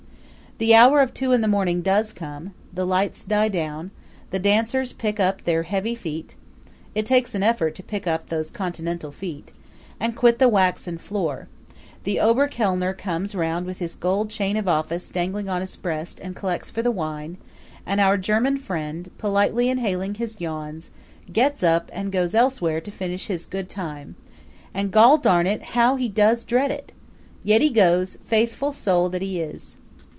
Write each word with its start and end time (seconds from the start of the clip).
The 0.57 0.75
hour 0.75 0.99
of 1.01 1.11
two 1.11 1.31
in 1.33 1.41
the 1.41 1.47
morning 1.47 1.81
does 1.81 2.13
come; 2.13 2.53
the 2.71 2.85
lights 2.85 3.23
die 3.23 3.47
down; 3.47 3.89
the 4.29 4.37
dancers 4.37 4.93
pick 4.93 5.19
up 5.19 5.43
their 5.43 5.63
heavy 5.63 5.95
feet 5.95 6.35
it 6.93 7.07
takes 7.07 7.33
an 7.33 7.41
effort 7.41 7.73
to 7.73 7.81
pick 7.81 8.05
up 8.05 8.29
those 8.29 8.51
Continental 8.51 9.11
feet 9.11 9.53
and 9.99 10.15
quit 10.15 10.37
the 10.37 10.47
waxen 10.47 10.99
floor; 10.99 11.47
the 12.03 12.17
Oberkellner 12.17 12.95
comes 12.95 13.33
round 13.33 13.65
with 13.65 13.79
his 13.79 13.95
gold 13.95 14.29
chain 14.29 14.55
of 14.55 14.67
office 14.67 15.09
dangling 15.09 15.49
on 15.49 15.61
his 15.61 15.75
breast 15.75 16.19
and 16.19 16.35
collects 16.35 16.69
for 16.69 16.83
the 16.83 16.91
wine, 16.91 17.39
and 17.83 17.99
our 17.99 18.15
German 18.15 18.59
friend, 18.59 19.09
politely 19.17 19.67
inhaling 19.67 20.13
his 20.13 20.39
yawns, 20.39 20.91
gets 21.33 21.63
up 21.63 21.89
and 21.91 22.11
goes 22.11 22.35
elsewhere 22.35 22.81
to 22.81 22.91
finish 22.91 23.25
his 23.25 23.47
good 23.47 23.67
time. 23.67 24.15
And, 24.75 24.91
goldarn 24.91 25.47
it, 25.47 25.63
how 25.73 25.95
he 25.95 26.07
does 26.07 26.45
dread 26.45 26.69
it! 26.69 26.91
Yet 27.43 27.63
he 27.63 27.71
goes, 27.71 28.19
faithful 28.25 28.71
soul 28.71 29.09
that 29.09 29.23
he 29.23 29.39
is. 29.41 29.77